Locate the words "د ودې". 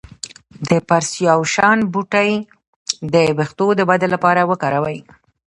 3.75-4.07